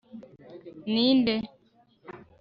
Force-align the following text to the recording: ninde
ninde 0.91 1.35